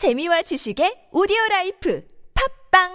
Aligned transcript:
재미와 0.00 0.40
지식의 0.40 1.12
오디오 1.12 1.36
라이프 1.50 2.02
팝빵 2.72 2.88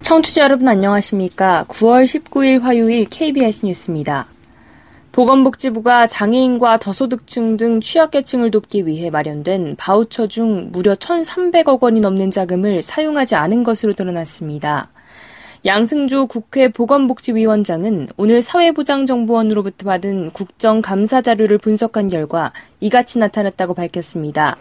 청취자 0.00 0.42
여러분 0.42 0.66
안녕하십니까? 0.66 1.66
9월 1.68 2.02
19일 2.02 2.60
화요일 2.60 3.06
KBS 3.08 3.66
뉴스입니다. 3.66 4.33
보건복지부가 5.14 6.08
장애인과 6.08 6.78
저소득층 6.78 7.56
등 7.56 7.80
취약계층을 7.80 8.50
돕기 8.50 8.84
위해 8.84 9.10
마련된 9.10 9.76
바우처 9.76 10.26
중 10.26 10.72
무려 10.72 10.96
1,300억 10.96 11.80
원이 11.80 12.00
넘는 12.00 12.32
자금을 12.32 12.82
사용하지 12.82 13.36
않은 13.36 13.62
것으로 13.62 13.92
드러났습니다. 13.92 14.90
양승조 15.64 16.26
국회 16.26 16.66
보건복지위원장은 16.66 18.08
오늘 18.16 18.42
사회보장정보원으로부터 18.42 19.86
받은 19.86 20.30
국정감사 20.30 21.22
자료를 21.22 21.58
분석한 21.58 22.08
결과 22.08 22.52
이같이 22.80 23.20
나타났다고 23.20 23.74
밝혔습니다. 23.74 24.56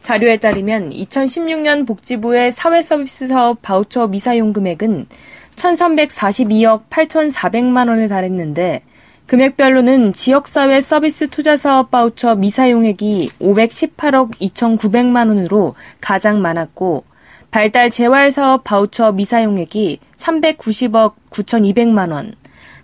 자료에 0.00 0.38
따르면 0.38 0.90
2016년 0.90 1.86
복지부의 1.86 2.50
사회서비스 2.50 3.28
사업 3.28 3.62
바우처 3.62 4.08
미사용 4.08 4.52
금액은 4.52 5.06
1,342억 5.54 6.88
8,400만 6.90 7.88
원에 7.88 8.08
달했는데 8.08 8.82
금액별로는 9.26 10.12
지역사회 10.12 10.80
서비스 10.80 11.28
투자사업 11.28 11.90
바우처 11.90 12.36
미사용액이 12.36 13.30
518억 13.40 14.36
2,900만 14.36 15.26
원으로 15.26 15.74
가장 16.00 16.40
많았고 16.40 17.02
발달 17.50 17.90
재활사업 17.90 18.62
바우처 18.62 19.10
미사용액이 19.10 19.98
390억 20.16 21.14
9,200만 21.30 22.12
원, 22.12 22.34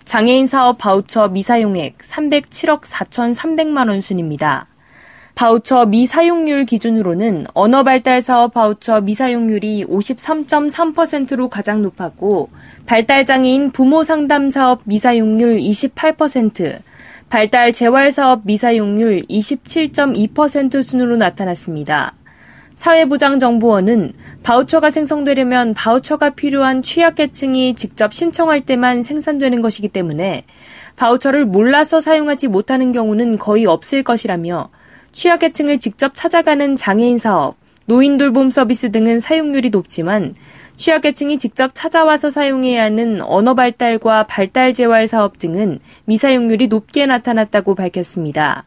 장애인 0.03 0.45
사업 0.45 0.79
바우처 0.79 1.29
미사용액 1.29 1.99
307억 1.99 2.81
4,300만 2.81 3.87
원 3.87 4.01
순입니다. 4.01 4.67
바우처 5.35 5.87
미사용률 5.87 6.65
기준으로는 6.65 7.47
언어발달 7.53 8.21
사업 8.21 8.53
바우처 8.53 9.01
미사용률이 9.01 9.85
53.3%로 9.85 11.49
가장 11.49 11.81
높았고 11.81 12.49
발달장애인 12.85 13.71
부모 13.71 14.03
상담 14.03 14.51
사업 14.51 14.81
미사용률 14.83 15.57
28%, 15.57 16.79
발달 17.29 17.73
재활 17.73 18.11
사업 18.11 18.41
미사용률 18.45 19.23
27.2% 19.23 20.83
순으로 20.83 21.17
나타났습니다. 21.17 22.13
사회보장정보원은 22.75 24.13
바우처가 24.43 24.91
생성되려면 24.91 25.73
바우처가 25.73 26.31
필요한 26.31 26.83
취약계층이 26.83 27.75
직접 27.75 28.13
신청할 28.13 28.61
때만 28.61 29.01
생산되는 29.01 29.61
것이기 29.61 29.87
때문에 29.87 30.43
바우처를 30.95 31.45
몰라서 31.45 32.01
사용하지 32.01 32.49
못하는 32.49 32.91
경우는 32.91 33.39
거의 33.39 33.65
없을 33.65 34.03
것이라며 34.03 34.69
취약계층을 35.13 35.79
직접 35.79 36.13
찾아가는 36.15 36.75
장애인 36.75 37.17
사업, 37.17 37.55
노인 37.85 38.17
돌봄 38.17 38.49
서비스 38.49 38.91
등은 38.91 39.19
사용률이 39.19 39.69
높지만 39.69 40.33
취약계층이 40.75 41.37
직접 41.37 41.71
찾아와서 41.73 42.29
사용해야 42.29 42.85
하는 42.85 43.21
언어 43.21 43.53
발달과 43.53 44.23
발달 44.23 44.73
재활 44.73 45.05
사업 45.07 45.37
등은 45.37 45.79
미사용률이 46.05 46.67
높게 46.67 47.05
나타났다고 47.05 47.75
밝혔습니다. 47.75 48.65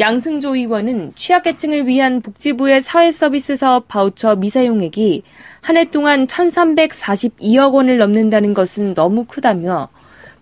양승조 0.00 0.54
의원은 0.56 1.12
취약계층을 1.16 1.86
위한 1.86 2.22
복지부의 2.22 2.80
사회서비스 2.80 3.56
사업 3.56 3.88
바우처 3.88 4.36
미사용액이 4.36 5.22
한 5.60 5.76
해 5.76 5.84
동안 5.90 6.26
1,342억 6.26 7.74
원을 7.74 7.98
넘는다는 7.98 8.54
것은 8.54 8.94
너무 8.94 9.24
크다며 9.24 9.88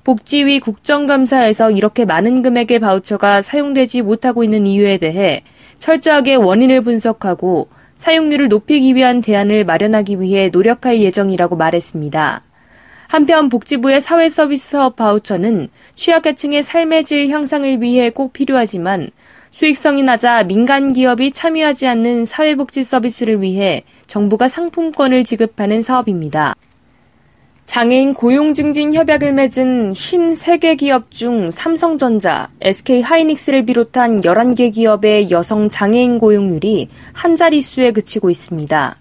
복지위 0.06 0.60
국정감사에서 0.60 1.72
이렇게 1.72 2.04
많은 2.04 2.42
금액의 2.42 2.78
바우처가 2.78 3.42
사용되지 3.42 4.02
못하고 4.02 4.44
있는 4.44 4.64
이유에 4.64 4.98
대해 4.98 5.42
철저하게 5.80 6.36
원인을 6.36 6.82
분석하고 6.82 7.66
사용률을 7.96 8.46
높이기 8.46 8.94
위한 8.94 9.20
대안을 9.20 9.64
마련하기 9.64 10.20
위해 10.20 10.48
노력할 10.48 11.00
예정이라고 11.00 11.56
말했습니다. 11.56 12.40
한편 13.08 13.48
복지부의 13.48 14.00
사회서비스 14.00 14.70
사업 14.70 14.94
바우처는 14.94 15.70
취약계층의 15.96 16.62
삶의 16.62 17.04
질 17.04 17.28
향상을 17.28 17.82
위해 17.82 18.10
꼭 18.10 18.32
필요하지만 18.32 19.10
수익성이 19.50 20.04
낮아 20.04 20.44
민간 20.44 20.92
기업이 20.92 21.32
참여하지 21.32 21.88
않는 21.88 22.24
사회복지 22.24 22.84
서비스를 22.84 23.42
위해 23.42 23.82
정부가 24.06 24.46
상품권을 24.46 25.24
지급하는 25.24 25.82
사업입니다. 25.82 26.54
장애인 27.66 28.14
고용 28.14 28.54
증진 28.54 28.94
협약을 28.94 29.32
맺은 29.32 29.92
53개 29.92 30.78
기업 30.78 31.10
중 31.10 31.50
삼성전자, 31.50 32.48
SK 32.60 33.02
하이닉스를 33.02 33.66
비롯한 33.66 34.20
11개 34.22 34.72
기업의 34.72 35.30
여성 35.32 35.68
장애인 35.68 36.18
고용률이 36.18 36.88
한 37.12 37.36
자릿수에 37.36 37.90
그치고 37.90 38.30
있습니다. 38.30 38.96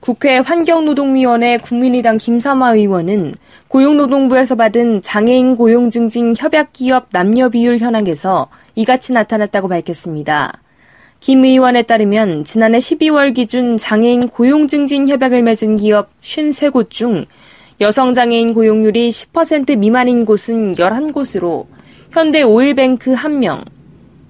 국회 0.00 0.38
환경노동위원회 0.38 1.58
국민의당 1.58 2.18
김삼화 2.18 2.74
의원은 2.74 3.34
고용노동부에서 3.68 4.56
받은 4.56 5.02
장애인 5.02 5.56
고용 5.56 5.88
증진 5.88 6.34
협약 6.36 6.72
기업 6.72 7.06
남녀 7.12 7.48
비율 7.48 7.78
현황에서 7.78 8.48
이같이 8.74 9.12
나타났다고 9.12 9.68
밝혔습니다. 9.68 10.60
김 11.20 11.44
의원에 11.44 11.82
따르면 11.82 12.42
지난해 12.42 12.78
12월 12.78 13.32
기준 13.32 13.76
장애인 13.76 14.28
고용 14.28 14.66
증진 14.66 15.08
협약을 15.08 15.42
맺은 15.42 15.76
기업 15.76 16.10
53곳 16.20 16.90
중 16.90 17.26
여성 17.82 18.14
장애인 18.14 18.54
고용률이 18.54 19.08
10% 19.08 19.76
미만인 19.76 20.24
곳은 20.24 20.74
11곳으로 20.76 21.66
현대 22.12 22.42
오일뱅크 22.42 23.12
1명 23.12 23.64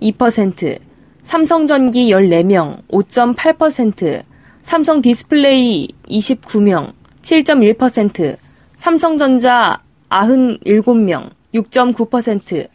2%, 0.00 0.78
삼성전기 1.20 2.10
14명 2.10 2.80
5.8%, 2.88 4.22
삼성 4.62 5.02
디스플레이 5.02 5.88
29명 6.08 6.94
7.1%, 7.20 8.38
삼성전자 8.76 9.82
97명 10.08 11.28
6.9%, 11.52 12.68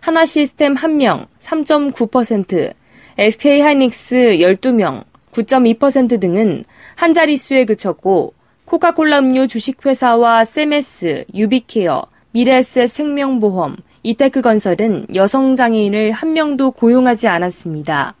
하나 0.00 0.26
시스템 0.26 0.74
1명 0.74 1.28
3.9%, 1.38 2.74
SK하이닉스 3.18 4.16
12명 4.16 5.04
9.2% 5.30 6.20
등은 6.20 6.64
한 6.96 7.12
자릿수에 7.12 7.66
그쳤고 7.66 8.34
코카콜라 8.64 9.18
음료 9.18 9.46
주식회사와 9.46 10.44
세메스, 10.44 11.26
유비케어, 11.34 12.06
미래에셋 12.32 12.88
생명보험, 12.88 13.76
이테크건설은 14.02 15.06
여성장애인을 15.14 16.12
한 16.12 16.32
명도 16.32 16.70
고용하지 16.72 17.28
않았습니다. 17.28 18.14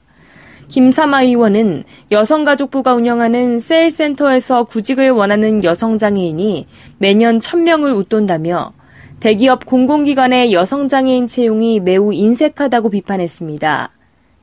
김사마 0.68 1.22
의원은 1.22 1.84
여성가족부가 2.10 2.94
운영하는 2.94 3.58
세일센터에서 3.58 4.64
구직을 4.64 5.10
원하는 5.10 5.62
여성장애인이 5.62 6.66
매년 6.98 7.38
1000명을 7.38 7.96
웃돈다며 7.96 8.72
대기업 9.20 9.64
공공기관의 9.66 10.52
여성장애인 10.52 11.26
채용이 11.26 11.80
매우 11.80 12.12
인색하다고 12.12 12.90
비판했습니다. 12.90 13.90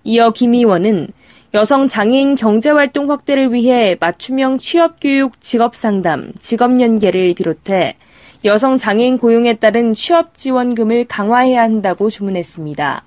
이어 0.03 0.31
김 0.31 0.53
의원은 0.53 1.09
여성 1.53 1.89
장애인 1.89 2.35
경제활동 2.35 3.11
확대를 3.11 3.51
위해 3.51 3.97
맞춤형 3.99 4.57
취업교육, 4.57 5.41
직업상담, 5.41 6.31
직업연계를 6.39 7.33
비롯해 7.33 7.97
여성 8.45 8.77
장애인 8.77 9.17
고용에 9.17 9.55
따른 9.55 9.93
취업 9.93 10.37
지원금을 10.37 11.05
강화해야 11.09 11.61
한다고 11.61 12.09
주문했습니다. 12.09 13.03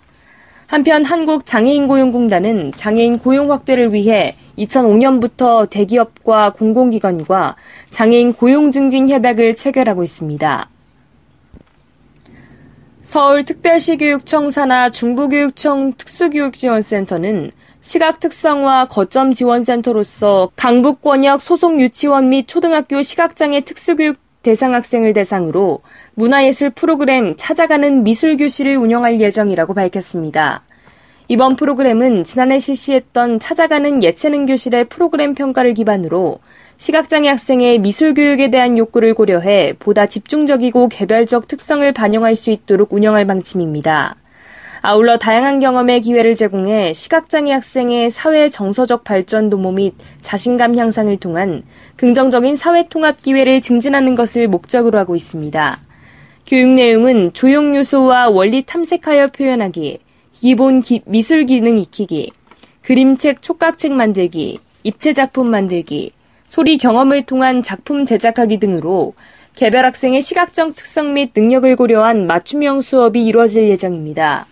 한편 0.67 1.05
한국장애인고용공단은 1.07 2.73
장애인 2.73 3.19
고용 3.19 3.51
확대를 3.51 3.95
위해 3.95 4.35
2005년부터 4.59 5.69
대기업과 5.71 6.53
공공기관과 6.53 7.57
장애인 7.89 8.35
고용 8.35 8.71
증진 8.71 9.09
협약을 9.09 9.57
체결하고 9.57 10.03
있습니다. 10.05 10.69
서울특별시교육청 13.01 14.51
산하 14.51 14.91
중부교육청 14.91 15.95
특수교육지원센터는 15.97 17.51
시각 17.85 18.19
특성화 18.19 18.87
거점 18.87 19.33
지원센터로서 19.33 20.51
강북 20.57 21.03
권역 21.03 21.43
소속 21.43 21.79
유치원 21.79 22.31
및 22.31 22.49
초등학교 22.49 23.03
시각장애 23.03 23.61
특수교육 23.61 24.17
대상 24.43 24.73
학생을 24.73 25.13
대상으로 25.13 25.81
문화예술 26.15 26.71
프로그램 26.71 27.35
찾아가는 27.37 28.03
미술교실을 28.03 28.79
운영할 28.79 29.21
예정이라고 29.21 29.75
밝혔습니다. 29.75 30.63
이번 31.29 31.57
프로그램은 31.57 32.25
지난해 32.25 32.59
실시했던 32.59 33.39
찾아가는 33.39 34.03
예체능 34.03 34.47
교실의 34.47 34.87
프로그램 34.87 35.35
평가를 35.35 35.75
기반으로 35.75 36.39
시각장애 36.79 37.29
학생의 37.29 37.81
미술 37.81 38.15
교육에 38.15 38.51
대한 38.51 38.79
욕구를 38.79 39.13
고려해 39.13 39.75
보다 39.79 40.07
집중적이고 40.07 40.89
개별적 40.89 41.49
특성을 41.49 41.93
반영할 41.93 42.35
수 42.35 42.51
있도록 42.51 42.95
운영할 42.95 43.27
방침입니다. 43.27 44.15
아울러 44.87 45.17
다양한 45.17 45.61
경험의 45.61 46.03
기회를 46.03 46.35
제공해 46.35 46.93
시각장애 46.93 47.51
학생의 47.53 48.11
사회 48.11 48.51
정서적 48.51 49.03
발전 49.03 49.49
도모 49.49 49.73
및 49.73 49.95
자신감 50.21 50.77
향상을 50.77 51.17
통한 51.21 51.63
긍정적인 51.97 52.55
사회 52.55 52.87
통합 52.89 53.17
기회를 53.17 53.63
증진하는 53.63 54.15
것을 54.15 54.47
목적으로 54.47 54.99
하고 54.99 55.17
있습니다. 55.17 55.79
교육 56.47 56.69
내용은 56.69 57.33
조형 57.33 57.75
요소와 57.75 58.29
원리 58.29 58.63
탐색하여 58.67 59.29
표현하기, 59.29 60.01
기본 60.35 60.83
기, 60.83 61.01
미술 61.07 61.47
기능 61.47 61.79
익히기, 61.79 62.33
그림책, 62.83 63.41
촉각책 63.41 63.93
만들기, 63.93 64.59
입체 64.83 65.15
작품 65.15 65.49
만들기, 65.49 66.13
소리 66.47 66.77
경험을 66.77 67.23
통한 67.23 67.63
작품 67.63 68.05
제작하기 68.05 68.59
등으로 68.59 69.15
개별 69.55 69.87
학생의 69.87 70.21
시각적 70.21 70.77
특성 70.77 71.15
및 71.15 71.31
능력을 71.35 71.75
고려한 71.75 72.27
맞춤형 72.27 72.83
수업이 72.83 73.25
이루어질 73.25 73.71
예정입니다. 73.71 74.45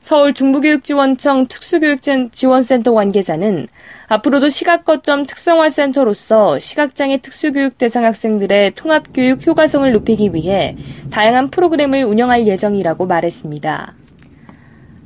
서울 0.00 0.32
중부교육지원청 0.32 1.48
특수교육지원센터 1.48 2.92
관계자는 2.92 3.66
앞으로도 4.06 4.48
시각거점 4.48 5.26
특성화센터로서 5.26 6.58
시각장애 6.58 7.18
특수교육 7.18 7.78
대상 7.78 8.04
학생들의 8.04 8.74
통합교육 8.74 9.46
효과성을 9.46 9.90
높이기 9.92 10.32
위해 10.34 10.76
다양한 11.10 11.50
프로그램을 11.50 12.04
운영할 12.04 12.46
예정이라고 12.46 13.06
말했습니다. 13.06 13.94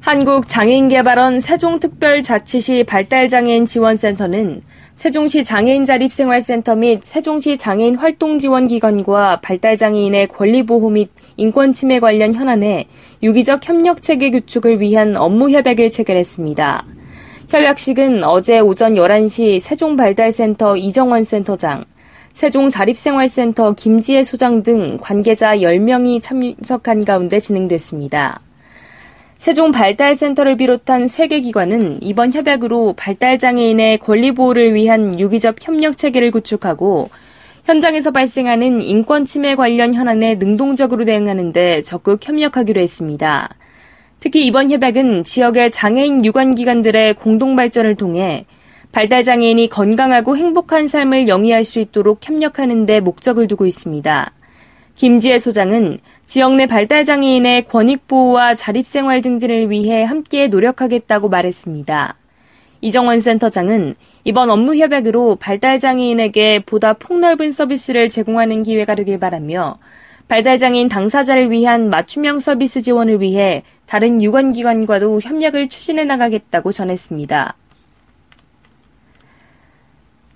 한국장애인개발원 0.01 1.41
세종특별자치시 1.41 2.85
발달장애인 2.85 3.67
지원센터는 3.67 4.63
세종시 5.03 5.43
장애인 5.43 5.85
자립생활센터 5.85 6.77
및 6.77 7.01
세종시 7.03 7.57
장애인 7.57 7.97
활동 7.97 8.39
지원 8.39 8.69
기관과 8.69 9.41
발달 9.41 9.77
장애인의 9.77 10.29
권리 10.29 10.63
보호 10.63 10.91
및 10.91 11.11
인권 11.37 11.73
침해 11.73 11.99
관련 11.99 12.33
현안에 12.33 12.87
유기적 13.21 13.69
협력 13.69 14.01
체계 14.01 14.31
구축을 14.31 14.81
위한 14.81 15.17
업무 15.17 15.51
협약을 15.51 15.91
체결했습니다. 15.91 16.85
협약식은 17.49 18.23
어제 18.23 18.61
오전 18.61 18.93
11시 18.93 19.59
세종발달센터 19.59 20.77
이정원 20.77 21.25
센터장, 21.25 21.85
세종자립생활센터 22.35 23.73
김지혜 23.73 24.23
소장 24.23 24.63
등 24.63 24.99
관계자 25.01 25.57
10명이 25.57 26.23
참석한 26.23 27.05
가운데 27.05 27.41
진행됐습니다. 27.41 28.41
세종발달센터를 29.43 30.57
비롯한 30.57 31.09
세계 31.09 31.41
기관은 31.41 32.01
이번 32.01 32.33
협약으로 32.33 32.93
발달장애인의 32.97 33.99
권리보호를 33.99 34.73
위한 34.73 35.19
유기적 35.19 35.57
협력 35.61 35.97
체계를 35.97 36.31
구축하고 36.31 37.11
현장에서 37.65 38.13
발생하는 38.13 38.81
인권 38.81 39.25
침해 39.25 39.57
관련 39.57 39.95
현안에 39.95 40.37
능동적으로 40.37 41.05
대응하는 41.05 41.53
데 41.53 41.83
적극 41.83 42.25
협력하기로 42.25 42.81
했습니다. 42.81 43.49
특히 44.21 44.47
이번 44.47 44.71
협약은 44.71 45.25
지역의 45.25 45.73
장애인 45.73 46.25
유관기관들의 46.25 47.15
공동 47.15 47.57
발전을 47.57 47.97
통해 47.97 48.47
발달장애인이 48.93 49.71
건강하고 49.71 50.37
행복한 50.37 50.87
삶을 50.87 51.27
영위할 51.27 51.65
수 51.65 51.81
있도록 51.81 52.21
협력하는 52.23 52.87
데 52.87 53.01
목적을 53.01 53.49
두고 53.49 53.67
있습니다. 53.67 54.33
김지혜 54.95 55.41
소장은 55.41 55.99
지역 56.33 56.55
내 56.55 56.65
발달 56.65 57.05
장애인의 57.05 57.67
권익 57.67 58.09
보호와 58.09 58.55
자립 58.55 58.87
생활 58.87 59.21
증진을 59.21 59.69
위해 59.69 60.03
함께 60.03 60.49
노력하겠다고 60.49 61.29
말했습니다. 61.29 62.17
이정원 62.81 63.21
센터장은 63.21 63.97
이번 64.25 64.49
업무 64.49 64.75
협약으로 64.75 65.37
발달 65.37 65.79
장애인에게 65.79 66.61
보다 66.61 66.95
폭넓은 66.95 67.53
서비스를 67.53 68.09
제공하는 68.09 68.63
기회가 68.63 68.95
되길 68.95 69.21
바라며 69.21 69.77
발달 70.27 70.57
장애인 70.57 70.89
당사자를 70.89 71.51
위한 71.51 71.91
맞춤형 71.91 72.41
서비스 72.41 72.81
지원을 72.81 73.21
위해 73.21 73.63
다른 73.85 74.23
유관 74.23 74.55
기관과도 74.55 75.21
협력을 75.21 75.69
추진해 75.69 76.05
나가겠다고 76.05 76.73
전했습니다. 76.73 77.57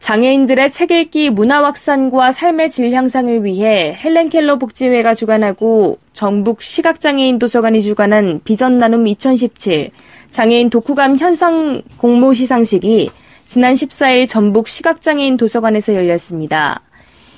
장애인들의 0.07 0.71
책 0.71 0.93
읽기 0.93 1.31
문화 1.31 1.65
확산과 1.65 2.31
삶의 2.31 2.71
질 2.71 2.93
향상을 2.93 3.45
위해 3.45 3.93
헬렌 3.93 4.29
켈러 4.29 4.57
복지회가 4.57 5.15
주관하고 5.15 5.99
정북 6.13 6.63
시각장애인 6.63 7.41
도서관이 7.41 7.83
주관한 7.83 8.41
비전 8.45 8.79
나눔 8.79 9.09
2017 9.09 9.91
장애인 10.31 10.71
독후감 10.71 11.19
현상 11.19 11.83
공모 11.97 12.33
시상식이 12.35 13.11
지난 13.47 13.75
14일 13.75 14.29
전북 14.29 14.69
시각장애인 14.69 15.37
도서관에서 15.39 15.97
열렸습니다. 15.97 16.83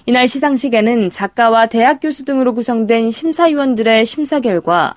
이날 0.04 0.28
시상식에는 0.28 1.08
작가와 1.08 1.68
대학 1.68 2.00
교수 2.00 2.26
등으로 2.26 2.52
구성된 2.52 3.08
심사위원들의 3.08 4.04
심사 4.04 4.40
결과 4.40 4.92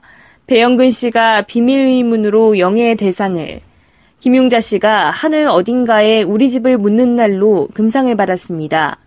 배영근 0.46 0.90
씨가 0.90 1.44
비밀 1.44 1.80
의문으로 1.80 2.60
영예의 2.60 2.98
대상을, 2.98 3.62
김용자 4.22 4.62
씨가 4.62 5.10
하늘 5.10 5.48
어딘가에 5.48 6.22
우리 6.22 6.48
집을 6.48 6.78
묻는 6.78 7.16
날로 7.16 7.68
금상을 7.74 8.16
받았습니다. 8.16 9.00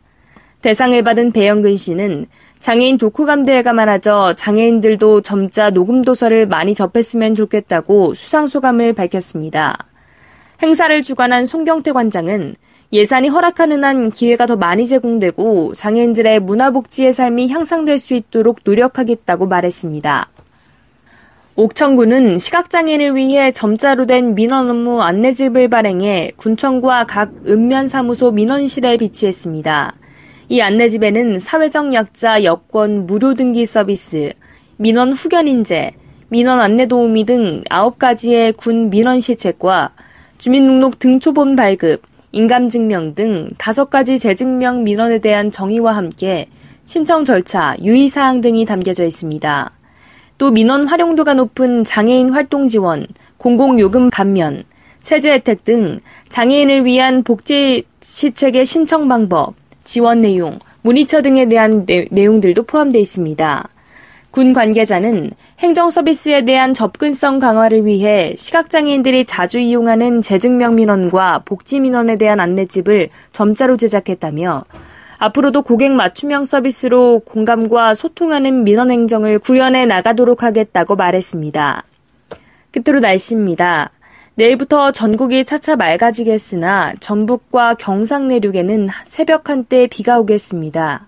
대상을 0.60 1.00
받은 1.04 1.30
배영근 1.30 1.76
씨는 1.76 2.26
장애인 2.58 2.98
독후감 2.98 3.44
대회가 3.44 3.72
많아져 3.72 4.34
장애인들도 4.34 5.20
점자 5.20 5.70
녹음 5.70 6.02
도서를 6.02 6.48
많이 6.48 6.74
접했으면 6.74 7.36
좋겠다고 7.36 8.14
수상 8.14 8.48
소감을 8.48 8.92
밝혔습니다. 8.94 9.76
행사를 10.60 11.00
주관한 11.00 11.46
송경태 11.46 11.92
관장은 11.92 12.56
예산이 12.92 13.28
허락하는 13.28 13.84
한 13.84 14.10
기회가 14.10 14.46
더 14.46 14.56
많이 14.56 14.84
제공되고 14.84 15.74
장애인들의 15.74 16.40
문화복지의 16.40 17.12
삶이 17.12 17.50
향상될 17.50 17.98
수 17.98 18.14
있도록 18.14 18.58
노력하겠다고 18.64 19.46
말했습니다. 19.46 20.28
옥천군은 21.56 22.36
시각장애인을 22.38 23.14
위해 23.14 23.52
점자로 23.52 24.06
된 24.06 24.34
민원 24.34 24.68
업무 24.68 25.00
안내집을 25.00 25.68
발행해 25.68 26.32
군청과 26.36 27.06
각 27.06 27.30
읍면사무소 27.46 28.32
민원실에 28.32 28.96
비치했습니다. 28.96 29.94
이 30.48 30.60
안내집에는 30.60 31.38
사회적 31.38 31.94
약자 31.94 32.42
여권 32.42 33.06
무료 33.06 33.34
등기 33.34 33.66
서비스, 33.66 34.32
민원 34.78 35.12
후견 35.12 35.46
인재, 35.46 35.92
민원 36.28 36.58
안내 36.58 36.86
도우미 36.86 37.24
등 37.24 37.62
9가지의 37.70 38.56
군 38.56 38.90
민원 38.90 39.20
시책과 39.20 39.92
주민등록 40.38 40.98
등초본 40.98 41.54
발급, 41.54 42.02
인감증명 42.32 43.14
등 43.14 43.50
5가지 43.58 44.18
재증명 44.18 44.82
민원에 44.82 45.20
대한 45.20 45.52
정의와 45.52 45.94
함께 45.94 46.48
신청 46.84 47.24
절차, 47.24 47.76
유의사항 47.80 48.40
등이 48.40 48.64
담겨져 48.64 49.04
있습니다. 49.04 49.70
또 50.38 50.50
민원 50.50 50.86
활용도가 50.86 51.34
높은 51.34 51.84
장애인 51.84 52.30
활동 52.30 52.66
지원, 52.66 53.06
공공요금 53.38 54.10
감면, 54.10 54.64
세제 55.00 55.32
혜택 55.32 55.64
등 55.64 55.98
장애인을 56.28 56.84
위한 56.84 57.22
복지 57.22 57.84
시책의 58.00 58.64
신청 58.64 59.06
방법, 59.06 59.54
지원 59.84 60.22
내용, 60.22 60.58
모니터 60.82 61.20
등에 61.22 61.46
대한 61.46 61.86
내, 61.86 62.06
내용들도 62.10 62.64
포함되어 62.64 63.00
있습니다. 63.00 63.68
군 64.30 64.52
관계자는 64.52 65.30
행정 65.60 65.90
서비스에 65.90 66.44
대한 66.44 66.74
접근성 66.74 67.38
강화를 67.38 67.86
위해 67.86 68.34
시각장애인들이 68.36 69.26
자주 69.26 69.60
이용하는 69.60 70.22
재증명 70.22 70.74
민원과 70.74 71.42
복지 71.44 71.78
민원에 71.78 72.16
대한 72.16 72.40
안내집을 72.40 73.10
점자로 73.30 73.76
제작했다며 73.76 74.64
앞으로도 75.24 75.62
고객 75.62 75.92
맞춤형 75.92 76.44
서비스로 76.44 77.20
공감과 77.20 77.94
소통하는 77.94 78.62
민원 78.62 78.90
행정을 78.90 79.38
구현해 79.38 79.86
나가도록 79.86 80.42
하겠다고 80.42 80.96
말했습니다. 80.96 81.84
끝으로 82.70 83.00
날씨입니다. 83.00 83.90
내일부터 84.34 84.92
전국이 84.92 85.46
차차 85.46 85.76
맑아지겠으나 85.76 86.94
전북과 87.00 87.76
경상 87.76 88.28
내륙에는 88.28 88.88
새벽 89.06 89.48
한때 89.48 89.86
비가 89.86 90.18
오겠습니다. 90.18 91.06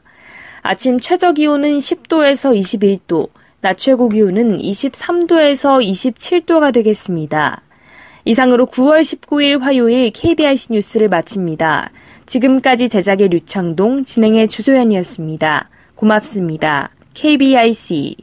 아침 0.63 0.99
최저 0.99 1.33
기온은 1.33 1.77
10도에서 1.77 2.59
21도, 2.59 3.29
낮 3.61 3.77
최고 3.77 4.09
기온은 4.09 4.57
23도에서 4.57 5.85
27도가 5.85 6.73
되겠습니다. 6.73 7.61
이상으로 8.25 8.65
9월 8.67 9.03
19일 9.03 9.61
화요일 9.61 10.11
KBIC 10.11 10.73
뉴스를 10.73 11.11
마칩니다. 11.11 11.91
지금까지 12.27 12.89
제작의 12.89 13.29
류창동, 13.29 14.05
진행의 14.05 14.49
주소연이었습니다. 14.49 15.69
고맙습니다. 15.95 16.91
KBIC 17.15 18.17